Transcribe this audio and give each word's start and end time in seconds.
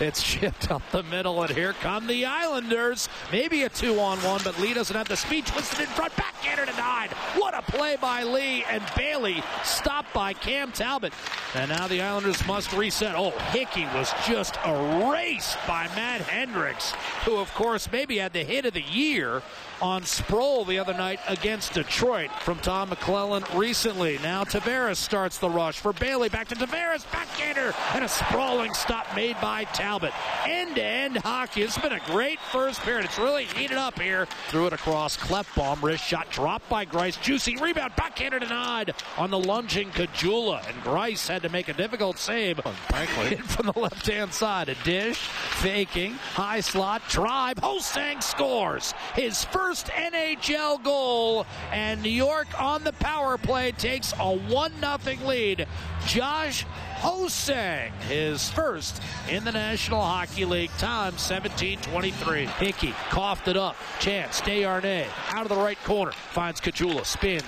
It's 0.00 0.22
chipped 0.22 0.70
up 0.70 0.82
the 0.90 1.04
middle, 1.04 1.42
and 1.42 1.54
here 1.54 1.72
come 1.74 2.06
the 2.06 2.24
Islanders. 2.24 3.08
Maybe 3.30 3.62
a 3.62 3.68
two 3.68 4.00
on 4.00 4.18
one, 4.18 4.40
but 4.42 4.58
Lee 4.58 4.74
doesn't 4.74 4.96
have 4.96 5.08
the 5.08 5.16
speed. 5.16 5.46
Twisted 5.46 5.80
in 5.80 5.86
front, 5.86 6.16
backhander 6.16 6.66
denied. 6.66 7.10
A 7.56 7.62
play 7.62 7.96
by 8.00 8.24
Lee, 8.24 8.64
and 8.68 8.82
Bailey 8.96 9.40
stopped 9.62 10.12
by 10.12 10.32
Cam 10.32 10.72
Talbot. 10.72 11.12
And 11.54 11.70
now 11.70 11.86
the 11.86 12.02
Islanders 12.02 12.44
must 12.48 12.72
reset. 12.72 13.14
Oh, 13.14 13.30
Hickey 13.52 13.84
was 13.94 14.12
just 14.26 14.58
erased 14.66 15.56
by 15.64 15.86
Matt 15.94 16.22
Hendricks, 16.22 16.92
who, 17.24 17.36
of 17.36 17.54
course, 17.54 17.88
maybe 17.92 18.18
had 18.18 18.32
the 18.32 18.42
hit 18.42 18.66
of 18.66 18.74
the 18.74 18.82
year 18.82 19.40
on 19.80 20.02
Sproul 20.04 20.64
the 20.64 20.78
other 20.78 20.94
night 20.94 21.20
against 21.28 21.74
Detroit 21.74 22.30
from 22.40 22.58
Todd 22.58 22.90
McLellan 22.90 23.44
recently. 23.56 24.18
Now 24.22 24.44
Tavares 24.44 24.96
starts 24.96 25.38
the 25.38 25.50
rush 25.50 25.78
for 25.78 25.92
Bailey. 25.92 26.28
Back 26.28 26.48
to 26.48 26.54
Tavares, 26.54 27.04
backhander, 27.12 27.74
and 27.92 28.04
a 28.04 28.08
sprawling 28.08 28.72
stop 28.74 29.06
made 29.14 29.36
by 29.40 29.64
Talbot. 29.64 30.12
End 30.46 30.76
to 30.76 30.82
end 30.82 31.16
hockey. 31.18 31.62
It's 31.62 31.78
been 31.78 31.92
a 31.92 32.00
great 32.06 32.38
first 32.50 32.80
period. 32.80 33.04
It's 33.04 33.18
really 33.18 33.44
heated 33.44 33.76
up 33.76 34.00
here. 34.00 34.26
Threw 34.48 34.66
it 34.66 34.72
across. 34.72 35.16
Klefbom, 35.16 35.82
wrist 35.82 36.04
shot 36.04 36.30
dropped 36.30 36.68
by 36.68 36.86
Greiss. 36.86 37.20
Juicy 37.44 37.62
rebound, 37.62 37.94
backhander 37.94 38.38
denied 38.38 38.94
on 39.18 39.30
the 39.30 39.38
lunging 39.38 39.90
Caggiula. 39.90 40.66
And 40.66 40.82
Greiss 40.82 41.28
had 41.28 41.42
to 41.42 41.50
make 41.50 41.68
a 41.68 41.74
difficult 41.74 42.16
save. 42.16 42.58
Frankly. 42.88 43.36
From 43.44 43.66
the 43.66 43.78
left 43.78 44.06
hand 44.06 44.32
side. 44.32 44.70
A 44.70 44.74
dish, 44.76 45.18
faking, 45.18 46.12
high 46.12 46.60
slot, 46.60 47.02
drive. 47.10 47.58
Ho-Sang 47.58 48.22
scores 48.22 48.94
his 49.14 49.44
first 49.44 49.88
NHL 49.88 50.82
goal. 50.82 51.46
And 51.70 52.02
New 52.02 52.08
York 52.08 52.48
on 52.58 52.82
the 52.82 52.94
power 52.94 53.36
play 53.36 53.72
takes 53.72 54.14
a 54.18 54.36
1 54.36 54.72
0 54.80 54.98
lead. 55.26 55.66
Josh 56.06 56.64
Ho-Sang, 57.04 57.92
his 58.08 58.48
first 58.48 59.02
in 59.28 59.44
the 59.44 59.52
National 59.52 60.00
Hockey 60.00 60.46
League. 60.46 60.70
Time 60.78 61.12
17-23. 61.12 62.46
Hickey 62.46 62.94
coughed 63.10 63.46
it 63.46 63.58
up. 63.58 63.76
Chance, 64.00 64.40
Desharnais 64.40 65.06
out 65.28 65.42
of 65.42 65.50
the 65.50 65.62
right 65.62 65.76
corner. 65.84 66.12
Finds 66.12 66.62
Caggiula, 66.62 67.04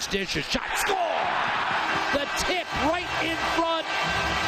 dishes, 0.08 0.44
shot, 0.46 0.62
score! 0.76 0.96
The 2.12 2.26
tip 2.38 2.66
right 2.86 3.06
in 3.22 3.36
front. 3.54 3.86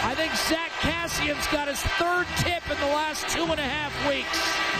I 0.04 0.14
think 0.16 0.34
Zack 0.34 0.70
Kassian's 0.80 1.46
got 1.48 1.68
his 1.68 1.80
third 1.98 2.26
tip 2.38 2.62
in 2.70 2.80
the 2.80 2.94
last 2.94 3.28
two 3.28 3.44
and 3.44 3.58
a 3.58 3.62
half 3.62 4.08
weeks. 4.08 4.78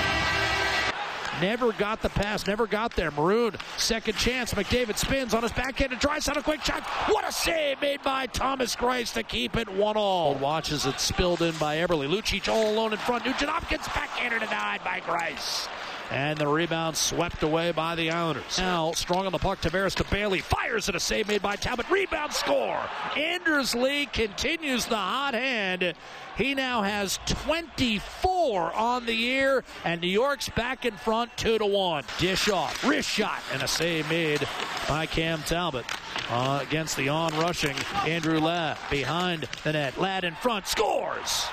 Never 1.40 1.72
got 1.72 2.02
the 2.02 2.08
pass, 2.08 2.46
never 2.48 2.66
got 2.66 2.96
there. 2.96 3.12
Maroon, 3.12 3.54
second 3.76 4.16
chance. 4.16 4.54
McDavid 4.54 4.96
spins 4.96 5.34
on 5.34 5.42
his 5.42 5.52
backhand 5.52 5.92
and 5.92 6.00
tries 6.00 6.28
on 6.28 6.36
a 6.36 6.42
quick 6.42 6.64
shot. 6.64 6.82
What 7.08 7.28
a 7.28 7.30
save 7.30 7.80
made 7.80 8.02
by 8.02 8.26
Thomas 8.26 8.74
Greiss 8.74 9.12
to 9.14 9.22
keep 9.22 9.56
it 9.56 9.68
one 9.68 9.96
all. 9.96 10.34
Watches 10.34 10.84
it 10.84 10.98
spilled 10.98 11.42
in 11.42 11.54
by 11.58 11.76
Eberle. 11.76 12.08
Lucic 12.08 12.52
all 12.52 12.70
alone 12.70 12.92
in 12.92 12.98
front. 12.98 13.24
Nugent 13.24 13.50
Hopkins 13.50 13.86
backhander 13.88 14.40
denied 14.40 14.82
by 14.82 15.00
Greiss. 15.00 15.68
And 16.10 16.38
the 16.38 16.48
rebound 16.48 16.96
swept 16.96 17.42
away 17.42 17.70
by 17.72 17.94
the 17.94 18.10
Islanders. 18.10 18.58
Now, 18.58 18.92
strong 18.92 19.26
on 19.26 19.32
the 19.32 19.38
puck, 19.38 19.60
Tavares 19.60 19.94
to 19.96 20.04
Bailey. 20.04 20.40
Fires 20.40 20.88
at 20.88 20.94
a 20.94 21.00
save 21.00 21.28
made 21.28 21.42
by 21.42 21.56
Talbot. 21.56 21.90
Rebound 21.90 22.32
score. 22.32 22.80
Anders 23.16 23.74
Lee 23.74 24.06
continues 24.06 24.86
the 24.86 24.96
hot 24.96 25.34
hand. 25.34 25.94
He 26.36 26.54
now 26.54 26.82
has 26.82 27.18
24 27.26 28.72
on 28.72 29.04
the 29.04 29.14
year, 29.14 29.64
and 29.84 30.00
New 30.00 30.08
York's 30.08 30.48
back 30.48 30.86
in 30.86 30.94
front 30.94 31.36
2 31.36 31.58
to 31.58 31.66
1. 31.66 32.04
Dish 32.18 32.48
off, 32.48 32.84
wrist 32.84 33.10
shot, 33.10 33.42
and 33.52 33.62
a 33.62 33.68
save 33.68 34.08
made 34.08 34.46
by 34.88 35.04
Cam 35.04 35.42
Talbot. 35.42 35.84
Uh, 36.30 36.60
against 36.62 36.96
the 36.96 37.08
on 37.08 37.34
rushing 37.38 37.74
Andrew 38.04 38.38
Ladd 38.38 38.76
behind 38.90 39.48
the 39.64 39.72
net. 39.72 39.98
Ladd 39.98 40.24
in 40.24 40.34
front 40.34 40.66
scores 40.66 41.48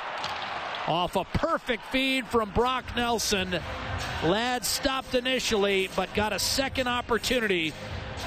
off 0.88 1.16
a 1.16 1.24
perfect 1.24 1.84
feed 1.88 2.28
from 2.28 2.50
Brock 2.52 2.86
Nelson. 2.96 3.60
Ladd 4.24 4.66
stopped 4.66 5.16
initially, 5.16 5.90
but 5.96 6.14
got 6.14 6.34
a 6.34 6.40
second 6.40 6.88
opportunity, 6.88 7.74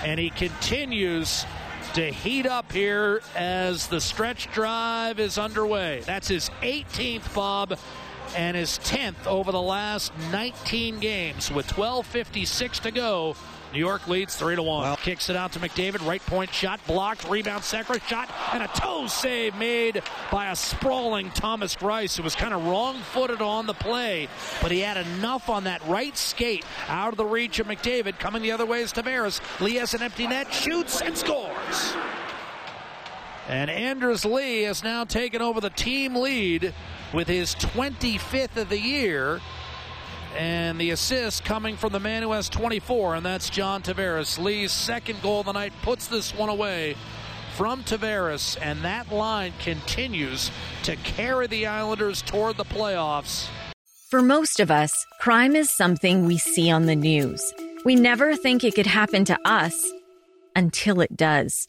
and 0.04 0.18
he 0.18 0.30
continues 0.30 1.46
to 1.94 2.10
heat 2.10 2.46
up 2.46 2.70
here 2.72 3.22
as 3.34 3.86
the 3.86 4.00
stretch 4.00 4.50
drive 4.52 5.18
is 5.18 5.38
underway. 5.38 6.00
That's 6.04 6.28
his 6.28 6.50
18th, 6.62 7.34
Bob, 7.34 7.78
and 8.36 8.56
his 8.56 8.78
10th 8.78 9.26
over 9.26 9.52
the 9.52 9.60
last 9.60 10.12
19 10.32 11.00
games 11.00 11.50
with 11.50 11.66
12.56 11.68 12.80
to 12.80 12.90
go. 12.90 13.36
New 13.72 13.78
York 13.80 14.08
leads 14.08 14.34
three 14.34 14.56
to 14.56 14.62
one. 14.62 14.82
Well, 14.82 14.96
Kicks 14.96 15.28
it 15.28 15.36
out 15.36 15.52
to 15.52 15.58
McDavid. 15.58 16.06
Right 16.06 16.24
point 16.24 16.52
shot 16.52 16.80
blocked. 16.86 17.28
Rebound 17.28 17.62
Sekera 17.62 18.00
shot 18.08 18.30
and 18.54 18.62
a 18.62 18.68
toe 18.68 19.06
save 19.06 19.54
made 19.56 20.02
by 20.32 20.50
a 20.50 20.56
sprawling 20.56 21.30
Thomas 21.30 21.74
Greiss 21.74 22.16
who 22.16 22.22
was 22.22 22.34
kind 22.34 22.54
of 22.54 22.64
wrong-footed 22.64 23.42
on 23.42 23.66
the 23.66 23.74
play, 23.74 24.28
but 24.62 24.70
he 24.70 24.80
had 24.80 24.96
enough 24.96 25.50
on 25.50 25.64
that 25.64 25.86
right 25.86 26.16
skate 26.16 26.64
out 26.88 27.12
of 27.12 27.18
the 27.18 27.26
reach 27.26 27.58
of 27.58 27.66
McDavid. 27.66 28.18
Coming 28.18 28.42
the 28.42 28.52
other 28.52 28.64
way 28.66 28.80
is 28.80 28.92
Tavares. 28.92 29.40
Lee 29.60 29.74
has 29.74 29.92
an 29.92 30.02
empty 30.02 30.26
net, 30.26 30.52
shoots 30.52 31.02
and 31.02 31.16
scores. 31.16 31.94
And 33.48 33.70
Anders 33.70 34.24
Lee 34.24 34.62
has 34.62 34.82
now 34.82 35.04
taken 35.04 35.40
over 35.40 35.60
the 35.60 35.70
team 35.70 36.16
lead 36.16 36.74
with 37.12 37.28
his 37.28 37.54
25th 37.56 38.56
of 38.56 38.68
the 38.68 38.80
year. 38.80 39.40
And 40.36 40.80
the 40.80 40.90
assist 40.90 41.44
coming 41.44 41.76
from 41.76 41.92
the 41.92 42.00
man 42.00 42.22
who 42.22 42.32
has 42.32 42.48
24, 42.48 43.16
and 43.16 43.26
that's 43.26 43.50
John 43.50 43.82
Tavares. 43.82 44.38
Lee's 44.38 44.72
second 44.72 45.20
goal 45.22 45.40
of 45.40 45.46
the 45.46 45.52
night 45.52 45.72
puts 45.82 46.06
this 46.06 46.34
one 46.34 46.48
away 46.48 46.96
from 47.56 47.82
Tavares, 47.82 48.56
and 48.60 48.82
that 48.82 49.10
line 49.10 49.52
continues 49.58 50.52
to 50.84 50.94
carry 50.96 51.48
the 51.48 51.66
Islanders 51.66 52.22
toward 52.22 52.56
the 52.56 52.64
playoffs. 52.64 53.48
For 54.10 54.22
most 54.22 54.60
of 54.60 54.70
us, 54.70 54.92
crime 55.20 55.56
is 55.56 55.74
something 55.76 56.24
we 56.24 56.38
see 56.38 56.70
on 56.70 56.86
the 56.86 56.94
news. 56.94 57.42
We 57.84 57.96
never 57.96 58.36
think 58.36 58.62
it 58.62 58.74
could 58.74 58.86
happen 58.86 59.24
to 59.24 59.38
us 59.44 59.74
until 60.54 61.00
it 61.00 61.16
does. 61.16 61.68